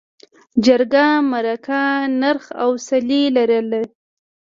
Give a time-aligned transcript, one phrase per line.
[0.65, 1.83] جرګه، مرکه،
[2.21, 3.69] نرخ او څلي لرل.